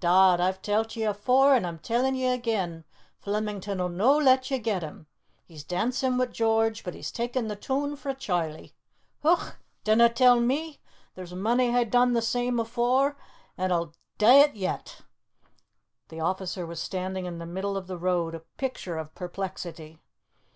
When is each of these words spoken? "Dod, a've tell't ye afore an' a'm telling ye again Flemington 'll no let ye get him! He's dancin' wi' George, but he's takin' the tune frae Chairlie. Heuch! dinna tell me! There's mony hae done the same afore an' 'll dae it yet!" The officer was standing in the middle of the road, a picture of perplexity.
"Dod, 0.00 0.40
a've 0.40 0.60
tell't 0.60 0.96
ye 0.96 1.04
afore 1.04 1.54
an' 1.54 1.64
a'm 1.64 1.78
telling 1.78 2.16
ye 2.16 2.26
again 2.26 2.84
Flemington 3.20 3.80
'll 3.80 3.88
no 3.88 4.18
let 4.18 4.50
ye 4.50 4.58
get 4.58 4.82
him! 4.82 5.06
He's 5.44 5.62
dancin' 5.62 6.18
wi' 6.18 6.26
George, 6.26 6.82
but 6.82 6.94
he's 6.94 7.12
takin' 7.12 7.46
the 7.46 7.54
tune 7.54 7.94
frae 7.94 8.14
Chairlie. 8.16 8.74
Heuch! 9.22 9.54
dinna 9.84 10.08
tell 10.08 10.40
me! 10.40 10.80
There's 11.14 11.32
mony 11.32 11.70
hae 11.70 11.84
done 11.84 12.12
the 12.12 12.22
same 12.22 12.58
afore 12.58 13.16
an' 13.56 13.72
'll 13.72 13.94
dae 14.18 14.40
it 14.40 14.56
yet!" 14.56 15.02
The 16.08 16.18
officer 16.18 16.66
was 16.66 16.82
standing 16.82 17.26
in 17.26 17.38
the 17.38 17.46
middle 17.46 17.76
of 17.76 17.86
the 17.86 17.96
road, 17.96 18.34
a 18.34 18.40
picture 18.58 18.98
of 18.98 19.14
perplexity. 19.14 20.00